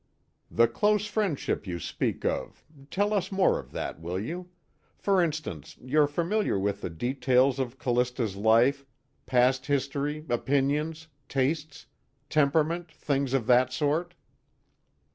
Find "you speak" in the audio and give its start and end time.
1.67-2.25